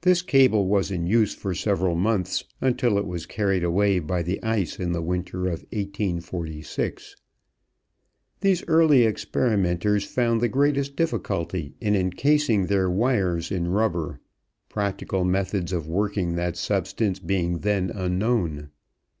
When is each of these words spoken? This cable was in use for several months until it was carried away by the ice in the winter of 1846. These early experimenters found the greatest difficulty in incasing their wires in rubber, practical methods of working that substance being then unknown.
This 0.00 0.20
cable 0.20 0.66
was 0.66 0.90
in 0.90 1.06
use 1.06 1.32
for 1.32 1.54
several 1.54 1.94
months 1.94 2.42
until 2.60 2.98
it 2.98 3.06
was 3.06 3.24
carried 3.24 3.62
away 3.62 4.00
by 4.00 4.20
the 4.20 4.42
ice 4.42 4.80
in 4.80 4.90
the 4.90 5.00
winter 5.00 5.46
of 5.46 5.60
1846. 5.72 7.14
These 8.40 8.64
early 8.66 9.04
experimenters 9.06 10.02
found 10.06 10.40
the 10.40 10.48
greatest 10.48 10.96
difficulty 10.96 11.76
in 11.80 11.94
incasing 11.94 12.66
their 12.66 12.90
wires 12.90 13.52
in 13.52 13.68
rubber, 13.68 14.18
practical 14.68 15.22
methods 15.22 15.72
of 15.72 15.86
working 15.86 16.34
that 16.34 16.56
substance 16.56 17.20
being 17.20 17.58
then 17.60 17.90
unknown. 17.90 18.70